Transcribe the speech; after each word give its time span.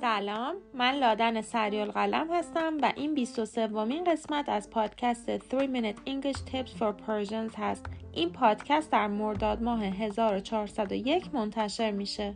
سلام 0.00 0.54
من 0.74 0.94
لادن 0.94 1.40
سریال 1.40 1.90
قلم 1.90 2.32
هستم 2.32 2.78
و 2.82 2.92
این 2.96 3.14
23 3.14 3.66
ومین 3.66 4.04
قسمت 4.04 4.48
از 4.48 4.70
پادکست 4.70 5.38
3 5.38 5.66
Minute 5.66 5.96
English 6.06 6.38
Tips 6.38 6.70
for 6.78 6.92
Persians 7.06 7.54
هست. 7.58 7.86
این 8.12 8.32
پادکست 8.32 8.92
در 8.92 9.06
مرداد 9.06 9.62
ماه 9.62 9.84
1401 9.84 11.34
منتشر 11.34 11.90
میشه. 11.90 12.34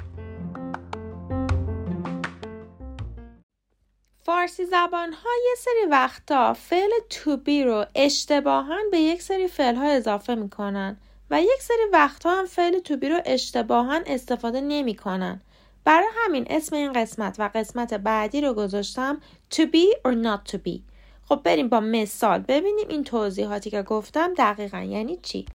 فارسی 4.17 4.65
زبان 4.65 5.13
ها 5.13 5.31
یه 5.49 5.55
سری 5.57 5.91
وقتا 5.91 6.53
فعل 6.53 6.91
to 7.11 7.37
be 7.47 7.65
رو 7.65 7.85
اشتباها 7.95 8.77
به 8.91 8.99
یک 8.99 9.23
سری 9.23 9.49
فعل 9.49 9.75
ها 9.75 9.85
اضافه 9.85 10.35
می‌کنن. 10.35 10.97
و 11.33 11.43
یک 11.43 11.63
سری 11.63 11.85
وقتها 11.93 12.39
هم 12.39 12.47
فعل 12.47 12.79
to 12.79 12.93
be 13.01 13.05
رو 13.05 13.21
اشتباها 13.25 14.01
استفاده 14.07 14.61
نمی‌کنن. 14.61 15.41
برای 15.85 16.09
همین 16.15 16.47
اسم 16.51 16.77
این 16.77 16.93
قسمت 16.93 17.37
و 17.39 17.51
قسمت 17.55 17.95
بعدی 17.95 18.41
رو 18.41 18.55
گذاشتم 18.55 19.21
to 19.51 19.61
be 19.61 20.09
or 20.09 20.15
not 20.25 20.53
to 20.53 20.57
be. 20.57 20.81
خب 21.29 21.41
بریم 21.45 21.69
با 21.69 21.81
مثال 21.81 22.39
ببینیم 22.41 22.89
این 22.89 23.05
توضیحاتی 23.05 23.71
که 23.71 23.83
گفتم 23.83 24.35
دقیقا 24.35 24.81
یعنی 24.81 25.17
چی. 25.17 25.47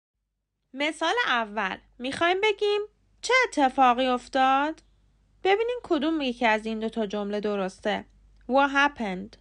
مثال 0.74 1.14
اول 1.28 1.78
می‌خوایم 2.00 2.38
بگیم 2.44 2.82
چه 3.22 3.34
اتفاقی 3.48 4.06
افتاد؟ 4.06 4.82
ببینیم 5.44 5.78
کدوم 5.84 6.22
یکی 6.22 6.46
از 6.46 6.66
این 6.66 6.80
دو 6.80 6.90
تا 6.90 7.06
جمله 7.06 7.40
درسته. 7.40 8.06
What 8.50 8.70
happened? 8.72 9.38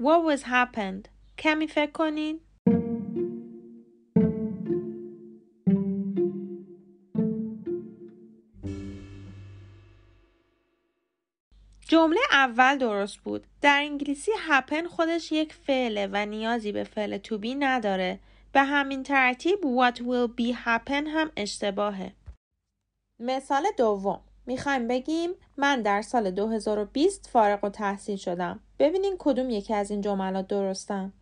What 0.00 0.20
was 0.30 0.42
happened? 0.42 1.08
کمی 1.38 1.66
فکر 1.66 1.90
کنین. 1.92 2.40
جمله 11.88 12.20
اول 12.32 12.78
درست 12.78 13.16
بود. 13.16 13.46
در 13.60 13.80
انگلیسی 13.80 14.30
happen 14.48 14.86
خودش 14.86 15.32
یک 15.32 15.54
فعله 15.54 16.08
و 16.12 16.26
نیازی 16.26 16.72
به 16.72 16.84
فعل 16.84 17.18
to 17.18 17.42
be 17.42 17.56
نداره. 17.58 18.18
به 18.52 18.62
همین 18.62 19.02
ترتیب 19.02 19.58
what 19.60 19.96
will 19.96 20.40
be 20.40 20.54
happen 20.64 21.06
هم 21.06 21.30
اشتباهه. 21.36 22.12
مثال 23.20 23.66
دوم 23.78 24.20
می‌خوایم 24.46 24.88
بگیم 24.88 25.30
من 25.56 25.82
در 25.82 26.02
سال 26.02 26.30
2020 26.30 27.28
فارغ 27.28 27.64
و 27.64 27.68
تحصیل 27.68 28.16
شدم. 28.16 28.60
ببینین 28.78 29.16
کدوم 29.18 29.50
یکی 29.50 29.74
از 29.74 29.90
این 29.90 30.00
جملات 30.00 30.48
درستن. 30.48 31.12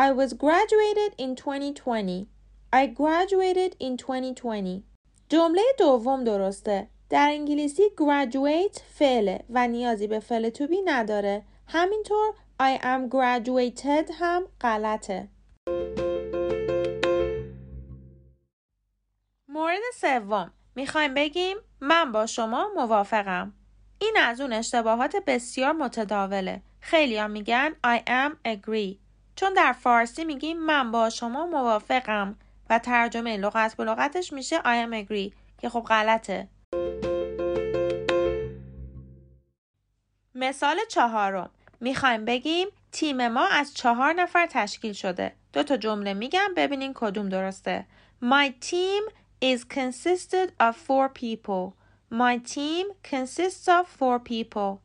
I 0.00 0.12
was 0.20 0.30
graduated 0.32 1.14
in 1.18 1.34
2020. 1.34 2.26
I 2.72 2.86
graduated 2.86 3.74
in 3.80 3.96
2020. 3.96 4.84
جمله 5.28 5.62
دوم 5.78 6.24
درسته. 6.24 6.88
در 7.10 7.28
انگلیسی 7.28 7.82
graduate 7.96 8.80
فعله 8.94 9.44
و 9.50 9.68
نیازی 9.68 10.06
به 10.06 10.20
فعل 10.20 10.50
to 10.50 10.62
be 10.62 10.76
نداره. 10.84 11.42
همینطور 11.66 12.34
I 12.62 12.78
am 12.80 13.10
graduated 13.14 14.12
هم 14.20 14.44
غلطه. 14.60 15.28
مورد 19.48 19.80
سوم 19.94 20.52
می‌خوایم 20.74 21.14
بگیم 21.14 21.56
من 21.80 22.12
با 22.12 22.26
شما 22.26 22.70
موافقم. 22.74 23.52
این 23.98 24.16
از 24.20 24.40
اون 24.40 24.52
اشتباهات 24.52 25.16
بسیار 25.26 25.72
متداوله. 25.72 26.62
خیلی 26.80 27.18
ها 27.18 27.28
میگن 27.28 27.70
I 27.86 27.98
am 28.06 28.32
agree. 28.48 28.98
چون 29.36 29.52
در 29.56 29.72
فارسی 29.72 30.24
میگیم 30.24 30.58
من 30.58 30.90
با 30.90 31.10
شما 31.10 31.46
موافقم 31.46 32.38
و 32.70 32.78
ترجمه 32.78 33.36
لغت 33.36 33.76
به 33.76 33.84
لغتش 33.84 34.32
میشه 34.32 34.58
I 34.58 34.86
am 34.86 35.06
agree 35.06 35.34
که 35.58 35.68
خب 35.68 35.80
غلطه. 35.80 36.48
مثال 40.44 40.80
چهارم 40.88 41.50
می‌خوایم 41.80 42.24
بگیم 42.24 42.68
تیم 42.92 43.28
ما 43.28 43.46
از 43.46 43.74
چهار 43.74 44.12
نفر 44.12 44.46
تشکیل 44.46 44.92
شده. 44.92 45.32
دو 45.52 45.62
تا 45.62 45.76
جمله 45.76 46.14
میگم 46.14 46.48
ببینین 46.56 46.92
کدوم 46.94 47.28
درسته. 47.28 47.86
My 48.22 48.48
team 48.70 49.02
is 49.42 49.60
consisted 49.64 50.48
of 50.60 50.74
four 50.88 51.08
people. 51.08 51.64
My 52.10 52.38
team 52.54 52.84
consists 53.12 53.68
of 53.68 53.84
four 53.98 54.18
people. 54.18 54.80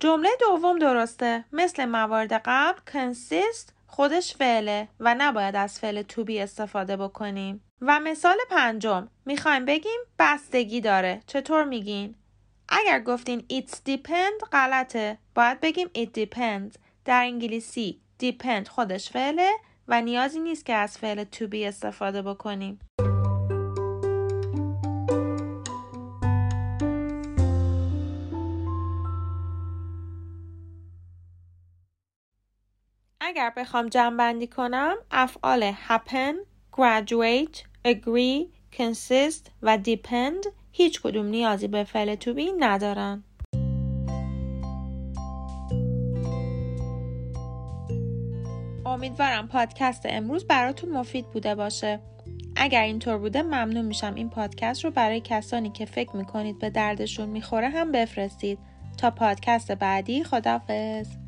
جمله 0.00 0.30
دوم 0.40 0.78
درسته 0.78 1.44
مثل 1.52 1.84
موارد 1.84 2.32
قبل 2.44 2.80
consist 2.92 3.74
خودش 3.94 4.34
فعله 4.34 4.88
و 5.00 5.14
نباید 5.18 5.56
از 5.56 5.78
فعل 5.80 6.02
to 6.02 6.24
be 6.24 6.30
استفاده 6.30 6.96
بکنیم. 6.96 7.64
و 7.80 8.00
مثال 8.00 8.36
پنجم 8.50 9.08
می‌خوایم 9.26 9.64
بگیم 9.64 10.00
بستگی 10.18 10.80
داره. 10.80 11.20
چطور 11.26 11.64
میگین؟ 11.64 12.14
اگر 12.68 13.00
گفتین 13.00 13.44
it's 13.52 13.74
depend 13.88 14.48
غلطه. 14.52 15.18
باید 15.34 15.60
بگیم 15.60 15.88
it 15.88 16.08
depends. 16.20 16.78
در 17.04 17.22
انگلیسی 17.22 18.00
depend 18.22 18.68
خودش 18.68 19.10
فعله 19.10 19.50
و 19.88 20.02
نیازی 20.02 20.40
نیست 20.40 20.66
که 20.66 20.74
از 20.74 20.98
فعل 20.98 21.24
to 21.24 21.44
be 21.50 21.54
استفاده 21.54 22.22
بکنیم. 22.22 22.78
اگر 33.26 33.52
بخوام 33.56 33.88
جمع 33.88 34.46
کنم 34.46 34.94
افعال 35.10 35.72
happen, 35.88 36.34
graduate, 36.72 37.58
agree, 37.88 38.46
consist 38.76 39.50
و 39.62 39.78
depend 39.84 40.48
هیچ 40.72 41.02
کدوم 41.02 41.26
نیازی 41.26 41.68
به 41.68 41.84
فعل 41.84 42.16
to 42.16 42.28
be 42.28 42.42
ندارن. 42.58 43.24
امیدوارم 48.86 49.48
پادکست 49.48 50.02
امروز 50.04 50.46
براتون 50.46 50.90
مفید 50.90 51.26
بوده 51.26 51.54
باشه. 51.54 52.00
اگر 52.56 52.82
اینطور 52.82 53.18
بوده 53.18 53.42
ممنون 53.42 53.84
میشم 53.84 54.14
این 54.14 54.30
پادکست 54.30 54.84
رو 54.84 54.90
برای 54.90 55.20
کسانی 55.20 55.70
که 55.70 55.84
فکر 55.84 56.16
می‌کنید 56.16 56.58
به 56.58 56.70
دردشون 56.70 57.28
می‌خوره 57.28 57.68
هم 57.68 57.92
بفرستید. 57.92 58.58
تا 58.98 59.10
پادکست 59.10 59.72
بعدی 59.72 60.24
خدافز 60.24 61.23